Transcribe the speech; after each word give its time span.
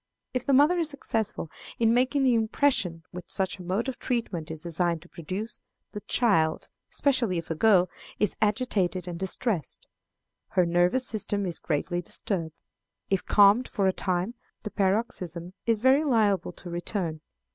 If 0.33 0.47
the 0.47 0.53
mother 0.53 0.79
is 0.79 0.89
successful 0.89 1.51
in 1.77 1.93
making 1.93 2.23
the 2.23 2.33
impression 2.33 3.03
which 3.11 3.29
such 3.29 3.59
a 3.59 3.61
mode 3.61 3.87
of 3.87 3.99
treatment 3.99 4.49
is 4.49 4.63
designed 4.63 5.03
to 5.03 5.09
produce, 5.09 5.59
the 5.91 5.99
child, 6.01 6.69
especially 6.91 7.37
if 7.37 7.51
a 7.51 7.53
girl, 7.55 7.87
is 8.17 8.35
agitated 8.41 9.07
and 9.07 9.19
distressed. 9.19 9.85
Her 10.53 10.65
nervous 10.65 11.05
system 11.07 11.45
is 11.45 11.59
greatly 11.59 12.01
disturbed. 12.01 12.55
If 13.11 13.25
calmed 13.27 13.67
for 13.67 13.85
a 13.85 13.93
time, 13.93 14.33
the 14.63 14.71
paroxysm 14.71 15.53
is 15.67 15.81
very 15.81 16.03
liable 16.03 16.53
to 16.53 16.71
return. 16.71 17.21